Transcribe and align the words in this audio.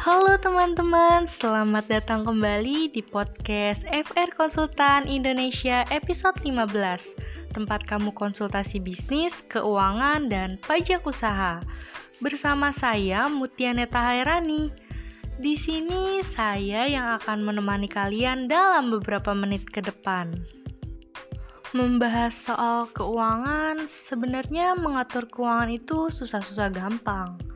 Halo 0.00 0.32
teman-teman, 0.40 1.28
selamat 1.28 1.84
datang 1.92 2.24
kembali 2.24 2.88
di 2.88 3.04
podcast 3.04 3.84
FR 3.84 4.32
Konsultan 4.32 5.04
Indonesia 5.04 5.84
episode 5.92 6.40
15 6.40 7.52
Tempat 7.52 7.84
kamu 7.84 8.16
konsultasi 8.16 8.80
bisnis, 8.80 9.44
keuangan, 9.52 10.32
dan 10.32 10.56
pajak 10.64 11.04
usaha. 11.04 11.60
Bersama 12.24 12.72
saya 12.72 13.28
Mutianeta 13.28 14.00
Hairani. 14.00 14.72
Di 15.36 15.52
sini 15.60 16.24
saya 16.32 16.88
yang 16.88 17.20
akan 17.20 17.44
menemani 17.44 17.84
kalian 17.84 18.48
dalam 18.48 18.88
beberapa 18.88 19.36
menit 19.36 19.68
ke 19.68 19.84
depan. 19.84 20.32
Membahas 21.76 22.32
soal 22.48 22.88
keuangan, 22.96 23.84
sebenarnya 24.08 24.80
mengatur 24.80 25.28
keuangan 25.28 25.68
itu 25.68 26.08
susah-susah 26.08 26.72
gampang 26.72 27.49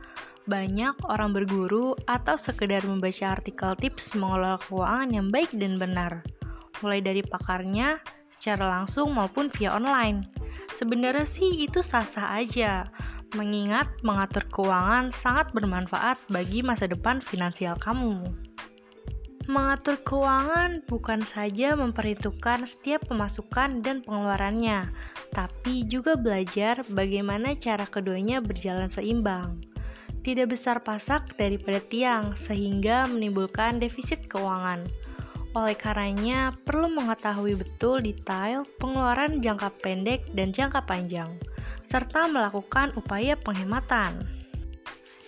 banyak 0.45 0.93
orang 1.09 1.33
berguru 1.33 1.97
atau 2.05 2.37
sekedar 2.37 2.84
membaca 2.84 3.33
artikel 3.33 3.73
tips 3.80 4.12
mengelola 4.12 4.61
keuangan 4.69 5.09
yang 5.09 5.29
baik 5.33 5.48
dan 5.57 5.80
benar, 5.80 6.20
mulai 6.84 7.01
dari 7.01 7.25
pakarnya 7.25 7.97
secara 8.29 8.69
langsung 8.80 9.17
maupun 9.17 9.48
via 9.57 9.73
online. 9.73 10.29
Sebenarnya 10.77 11.25
sih 11.25 11.65
itu 11.65 11.80
sah-sah 11.80 12.45
aja, 12.45 12.84
mengingat 13.41 13.89
mengatur 14.05 14.45
keuangan 14.53 15.09
sangat 15.17 15.48
bermanfaat 15.57 16.20
bagi 16.29 16.61
masa 16.61 16.84
depan 16.84 17.25
finansial 17.25 17.81
kamu. 17.81 18.20
Mengatur 19.45 20.01
keuangan 20.01 20.81
bukan 20.89 21.20
saja 21.20 21.77
memperhitungkan 21.77 22.65
setiap 22.65 23.05
pemasukan 23.09 23.84
dan 23.84 24.01
pengeluarannya, 24.01 24.89
tapi 25.37 25.84
juga 25.84 26.17
belajar 26.17 26.81
bagaimana 26.92 27.53
cara 27.56 27.84
keduanya 27.84 28.41
berjalan 28.41 28.89
seimbang 28.89 29.73
tidak 30.24 30.56
besar 30.56 30.80
pasak 30.80 31.37
daripada 31.37 31.78
tiang, 31.84 32.33
sehingga 32.48 33.05
menimbulkan 33.05 33.77
defisit 33.77 34.25
keuangan. 34.27 34.89
Oleh 35.55 35.77
karenanya, 35.78 36.56
perlu 36.66 36.91
mengetahui 36.91 37.55
betul 37.55 38.03
detail 38.03 38.66
pengeluaran 38.83 39.39
jangka 39.39 39.70
pendek 39.84 40.27
dan 40.34 40.50
jangka 40.50 40.83
panjang, 40.83 41.31
serta 41.86 42.27
melakukan 42.27 42.91
upaya 42.98 43.39
penghematan. 43.39 44.27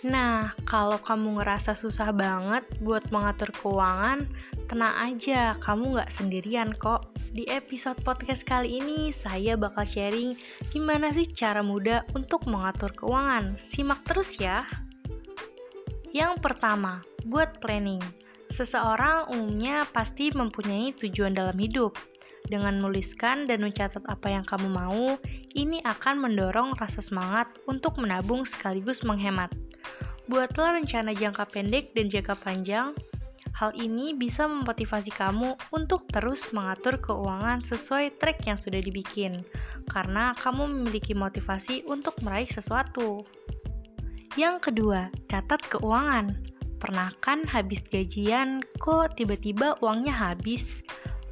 Nah, 0.05 0.53
kalau 0.67 1.01
kamu 1.01 1.41
ngerasa 1.41 1.73
susah 1.73 2.13
banget 2.13 2.65
buat 2.83 3.07
mengatur 3.09 3.49
keuangan, 3.49 4.29
tenang 4.67 4.95
aja, 4.99 5.57
kamu 5.63 5.97
nggak 5.97 6.13
sendirian 6.13 6.69
kok. 6.75 7.07
Di 7.33 7.47
episode 7.49 7.97
podcast 8.03 8.43
kali 8.43 8.77
ini, 8.77 9.09
saya 9.15 9.57
bakal 9.57 9.87
sharing 9.87 10.37
gimana 10.69 11.09
sih 11.15 11.25
cara 11.25 11.63
mudah 11.65 12.05
untuk 12.13 12.45
mengatur 12.45 12.93
keuangan. 12.93 13.57
Simak 13.57 14.05
terus 14.05 14.37
ya! 14.37 14.86
Yang 16.15 16.39
pertama, 16.39 17.03
buat 17.27 17.59
planning. 17.59 17.99
Seseorang 18.47 19.27
umumnya 19.27 19.83
pasti 19.91 20.31
mempunyai 20.31 20.95
tujuan 20.95 21.35
dalam 21.35 21.55
hidup. 21.59 21.99
Dengan 22.47 22.79
menuliskan 22.79 23.43
dan 23.43 23.59
mencatat 23.59 24.07
apa 24.07 24.31
yang 24.31 24.47
kamu 24.47 24.71
mau, 24.71 25.19
ini 25.51 25.83
akan 25.83 26.23
mendorong 26.23 26.79
rasa 26.79 27.03
semangat 27.03 27.51
untuk 27.67 27.99
menabung 27.99 28.47
sekaligus 28.47 29.03
menghemat. 29.03 29.51
Buatlah 30.31 30.79
rencana 30.79 31.11
jangka 31.11 31.43
pendek 31.51 31.91
dan 31.91 32.07
jangka 32.07 32.39
panjang. 32.39 32.95
Hal 33.57 33.73
ini 33.73 34.13
bisa 34.13 34.45
memotivasi 34.45 35.11
kamu 35.11 35.57
untuk 35.73 36.05
terus 36.13 36.45
mengatur 36.53 37.01
keuangan 37.01 37.65
sesuai 37.65 38.15
track 38.21 38.45
yang 38.45 38.55
sudah 38.55 38.77
dibikin, 38.79 39.33
karena 39.89 40.37
kamu 40.37 40.69
memiliki 40.69 41.17
motivasi 41.17 41.83
untuk 41.89 42.13
meraih 42.21 42.47
sesuatu. 42.47 43.25
Yang 44.37 44.69
kedua, 44.69 45.09
catat 45.25 45.65
keuangan. 45.65 46.37
Pernah 46.77 47.09
kan 47.25 47.41
habis 47.49 47.81
gajian, 47.89 48.61
kok 48.77 49.17
tiba-tiba 49.17 49.73
uangnya 49.81 50.13
habis? 50.13 50.61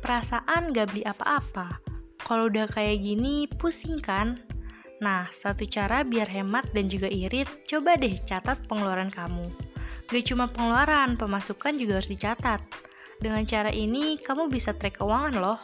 Perasaan 0.02 0.74
gak 0.74 0.90
beli 0.90 1.06
apa-apa. 1.06 1.78
Kalau 2.26 2.50
udah 2.50 2.66
kayak 2.66 3.06
gini, 3.06 3.46
pusing 3.46 4.02
kan? 4.02 4.42
Nah, 5.06 5.30
satu 5.30 5.70
cara 5.70 6.02
biar 6.02 6.26
hemat 6.26 6.66
dan 6.74 6.90
juga 6.90 7.06
irit, 7.06 7.46
coba 7.70 7.94
deh 7.94 8.18
catat 8.26 8.58
pengeluaran 8.66 9.14
kamu. 9.14 9.46
Gak 10.10 10.26
cuma 10.26 10.50
pengeluaran, 10.50 11.14
pemasukan 11.14 11.78
juga 11.78 12.02
harus 12.02 12.10
dicatat. 12.10 12.66
Dengan 13.22 13.46
cara 13.46 13.70
ini, 13.70 14.18
kamu 14.18 14.50
bisa 14.50 14.74
track 14.74 14.98
keuangan 14.98 15.38
loh. 15.38 15.62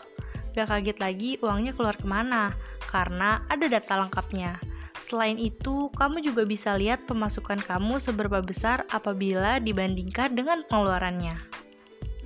Gak 0.54 0.70
kaget 0.70 0.98
lagi 1.02 1.42
uangnya 1.42 1.74
keluar 1.74 1.98
ke 1.98 2.06
mana, 2.06 2.54
karena 2.86 3.42
ada 3.50 3.66
data 3.66 3.98
lengkapnya. 3.98 4.71
Selain 5.12 5.36
itu, 5.36 5.92
kamu 5.92 6.24
juga 6.24 6.48
bisa 6.48 6.72
lihat 6.80 7.04
pemasukan 7.04 7.60
kamu 7.60 8.00
seberapa 8.00 8.40
besar 8.40 8.88
apabila 8.88 9.60
dibandingkan 9.60 10.32
dengan 10.32 10.64
pengeluarannya. 10.72 11.36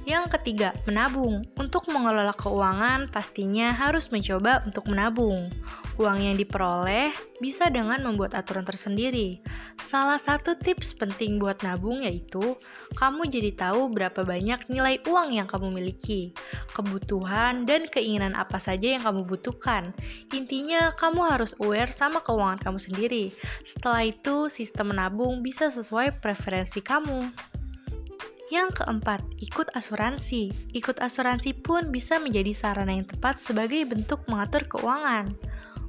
Yang 0.05 0.37
ketiga, 0.37 0.69
menabung. 0.85 1.41
Untuk 1.57 1.89
mengelola 1.89 2.29
keuangan, 2.37 3.09
pastinya 3.09 3.73
harus 3.73 4.13
mencoba 4.13 4.61
untuk 4.61 4.85
menabung. 4.85 5.49
Uang 5.97 6.21
yang 6.21 6.37
diperoleh 6.37 7.09
bisa 7.41 7.73
dengan 7.73 8.05
membuat 8.05 8.37
aturan 8.37 8.61
tersendiri. 8.61 9.41
Salah 9.89 10.21
satu 10.21 10.53
tips 10.53 10.93
penting 10.93 11.41
buat 11.41 11.65
nabung 11.65 12.05
yaitu 12.05 12.53
kamu 13.01 13.33
jadi 13.33 13.51
tahu 13.57 13.89
berapa 13.89 14.21
banyak 14.21 14.69
nilai 14.69 15.01
uang 15.09 15.41
yang 15.41 15.49
kamu 15.49 15.73
miliki, 15.73 16.37
kebutuhan 16.77 17.65
dan 17.65 17.89
keinginan 17.89 18.37
apa 18.37 18.61
saja 18.61 18.93
yang 18.93 19.01
kamu 19.01 19.25
butuhkan. 19.25 19.89
Intinya, 20.29 20.93
kamu 20.93 21.25
harus 21.25 21.57
aware 21.57 21.89
sama 21.89 22.21
keuangan 22.21 22.61
kamu 22.61 22.77
sendiri. 22.77 23.25
Setelah 23.65 24.05
itu, 24.05 24.53
sistem 24.53 24.93
menabung 24.93 25.41
bisa 25.41 25.73
sesuai 25.73 26.21
preferensi 26.21 26.77
kamu. 26.85 27.54
Yang 28.53 28.81
keempat, 28.81 29.25
ikut 29.41 29.73
asuransi. 29.73 30.53
Ikut 30.77 31.01
asuransi 31.01 31.57
pun 31.65 31.89
bisa 31.89 32.21
menjadi 32.21 32.53
sarana 32.53 32.93
yang 32.93 33.09
tepat 33.09 33.41
sebagai 33.41 33.81
bentuk 33.89 34.21
mengatur 34.29 34.69
keuangan. 34.69 35.33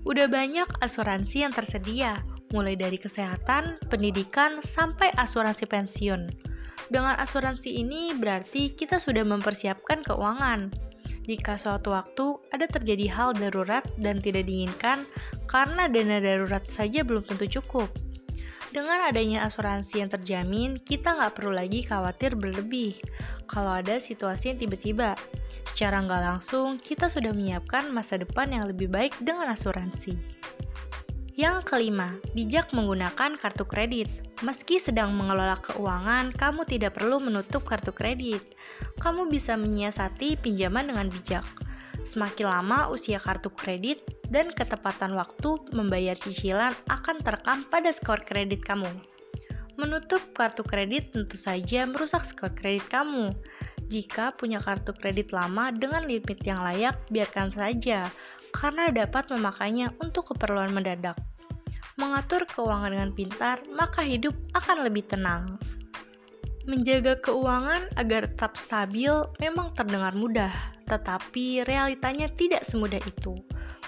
Udah 0.08 0.24
banyak 0.24 0.64
asuransi 0.80 1.44
yang 1.44 1.52
tersedia, 1.52 2.24
mulai 2.56 2.72
dari 2.72 2.96
kesehatan, 2.96 3.76
pendidikan, 3.92 4.64
sampai 4.64 5.12
asuransi 5.20 5.68
pensiun. 5.68 6.32
Dengan 6.88 7.18
asuransi 7.18 7.76
ini 7.76 8.14
berarti 8.14 8.72
kita 8.72 9.02
sudah 9.02 9.26
mempersiapkan 9.26 10.06
keuangan. 10.06 10.70
Jika 11.26 11.58
suatu 11.58 11.90
waktu 11.90 12.38
ada 12.54 12.70
terjadi 12.70 13.10
hal 13.10 13.34
darurat 13.34 13.82
dan 13.98 14.22
tidak 14.22 14.46
diinginkan, 14.46 15.02
karena 15.50 15.90
dana 15.90 16.22
darurat 16.22 16.62
saja 16.70 17.02
belum 17.02 17.26
tentu 17.26 17.58
cukup. 17.58 17.90
Dengan 18.76 19.08
adanya 19.08 19.48
asuransi 19.48 20.04
yang 20.04 20.12
terjamin, 20.12 20.76
kita 20.76 21.16
nggak 21.16 21.40
perlu 21.40 21.56
lagi 21.56 21.80
khawatir 21.80 22.36
berlebih 22.36 23.00
kalau 23.48 23.72
ada 23.72 23.96
situasi 23.96 24.52
yang 24.52 24.60
tiba-tiba. 24.60 25.16
Secara 25.72 26.04
nggak 26.04 26.20
langsung, 26.20 26.76
kita 26.76 27.08
sudah 27.08 27.32
menyiapkan 27.32 27.88
masa 27.88 28.20
depan 28.20 28.52
yang 28.52 28.68
lebih 28.68 28.92
baik 28.92 29.16
dengan 29.24 29.48
asuransi. 29.48 30.20
Yang 31.40 31.72
kelima, 31.72 32.20
bijak 32.36 32.76
menggunakan 32.76 33.40
kartu 33.40 33.64
kredit. 33.64 34.12
Meski 34.44 34.76
sedang 34.76 35.16
mengelola 35.16 35.56
keuangan, 35.56 36.36
kamu 36.36 36.68
tidak 36.68 37.00
perlu 37.00 37.16
menutup 37.16 37.64
kartu 37.64 37.96
kredit. 37.96 38.44
Kamu 39.00 39.32
bisa 39.32 39.56
menyiasati 39.56 40.36
pinjaman 40.36 40.92
dengan 40.92 41.08
bijak. 41.08 41.48
Semakin 42.04 42.44
lama 42.44 42.92
usia 42.92 43.16
kartu 43.16 43.48
kredit 43.48 44.04
dan 44.30 44.50
ketepatan 44.52 45.14
waktu 45.14 45.58
membayar 45.70 46.18
cicilan 46.18 46.74
akan 46.90 47.22
terekam 47.22 47.62
pada 47.70 47.90
skor 47.94 48.22
kredit 48.22 48.62
kamu. 48.66 48.88
Menutup 49.76 50.24
kartu 50.32 50.64
kredit 50.64 51.12
tentu 51.12 51.36
saja 51.36 51.84
merusak 51.84 52.24
skor 52.24 52.52
kredit 52.56 52.88
kamu. 52.88 53.30
Jika 53.86 54.34
punya 54.34 54.58
kartu 54.58 54.90
kredit 54.96 55.30
lama 55.30 55.70
dengan 55.70 56.02
limit 56.08 56.42
yang 56.42 56.58
layak, 56.58 56.96
biarkan 57.12 57.54
saja, 57.54 58.08
karena 58.50 58.90
dapat 58.90 59.30
memakainya 59.30 59.94
untuk 60.02 60.34
keperluan 60.34 60.74
mendadak. 60.74 61.14
Mengatur 61.94 62.44
keuangan 62.50 62.92
dengan 62.92 63.10
pintar, 63.14 63.62
maka 63.72 64.02
hidup 64.02 64.34
akan 64.58 64.84
lebih 64.84 65.06
tenang. 65.06 65.54
Menjaga 66.66 67.14
keuangan 67.22 67.94
agar 67.94 68.26
tetap 68.26 68.58
stabil 68.58 69.12
memang 69.38 69.70
terdengar 69.70 70.18
mudah, 70.18 70.50
tetapi 70.90 71.62
realitanya 71.62 72.26
tidak 72.26 72.66
semudah 72.66 72.98
itu. 73.06 73.38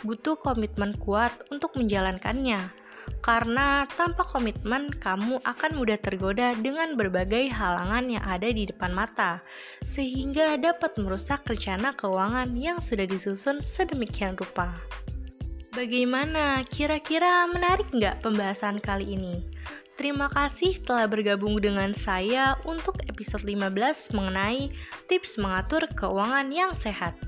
Butuh 0.06 0.38
komitmen 0.38 0.94
kuat 1.02 1.34
untuk 1.50 1.74
menjalankannya, 1.74 2.70
karena 3.18 3.82
tanpa 3.98 4.22
komitmen 4.22 4.94
kamu 5.02 5.42
akan 5.42 5.70
mudah 5.74 5.98
tergoda 5.98 6.54
dengan 6.54 6.94
berbagai 6.94 7.50
halangan 7.50 8.06
yang 8.06 8.22
ada 8.22 8.46
di 8.46 8.68
depan 8.68 8.94
mata, 8.94 9.42
sehingga 9.98 10.54
dapat 10.54 10.94
merusak 11.02 11.42
rencana 11.50 11.98
keuangan 11.98 12.48
yang 12.54 12.78
sudah 12.78 13.10
disusun 13.10 13.58
sedemikian 13.58 14.38
rupa. 14.38 14.70
Bagaimana? 15.74 16.62
Kira-kira 16.66 17.46
menarik 17.50 17.90
nggak 17.90 18.22
pembahasan 18.22 18.82
kali 18.82 19.14
ini? 19.14 19.46
Terima 19.98 20.30
kasih 20.30 20.78
telah 20.86 21.10
bergabung 21.10 21.58
dengan 21.58 21.90
saya 21.90 22.54
untuk 22.62 23.02
episode 23.10 23.42
15 23.42 24.14
mengenai 24.14 24.70
tips 25.10 25.42
mengatur 25.42 25.90
keuangan 25.98 26.54
yang 26.54 26.70
sehat. 26.78 27.18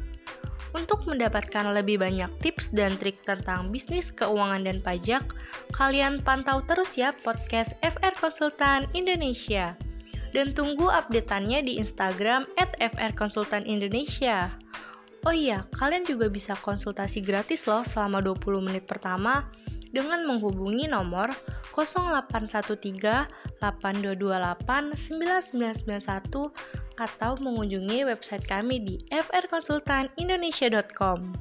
Untuk 0.70 1.02
mendapatkan 1.02 1.66
lebih 1.74 1.98
banyak 1.98 2.30
tips 2.38 2.70
dan 2.70 2.94
trik 2.94 3.18
tentang 3.26 3.74
bisnis 3.74 4.14
keuangan 4.14 4.62
dan 4.62 4.78
pajak, 4.78 5.34
kalian 5.74 6.22
pantau 6.22 6.62
terus 6.62 6.94
ya 6.94 7.10
podcast 7.26 7.74
FR 7.82 8.14
Konsultan 8.14 8.86
Indonesia. 8.94 9.74
Dan 10.30 10.54
tunggu 10.54 10.86
updateannya 10.86 11.66
di 11.66 11.82
Instagram 11.82 12.46
at 12.54 12.78
frkonsultanindonesia. 12.78 14.46
Oh 15.26 15.34
iya, 15.34 15.66
kalian 15.74 16.06
juga 16.06 16.30
bisa 16.30 16.54
konsultasi 16.54 17.18
gratis 17.18 17.66
loh 17.66 17.82
selama 17.82 18.22
20 18.22 18.62
menit 18.62 18.86
pertama 18.86 19.50
dengan 19.90 20.22
menghubungi 20.22 20.86
nomor 20.86 21.34
0813 21.74 23.49
8228 23.60 24.96
9991 24.96 26.48
atau 27.00 27.32
mengunjungi 27.40 28.04
website 28.04 28.44
kami 28.44 28.76
di 28.80 29.00
frkonsultanindonesia.com. 29.08 31.32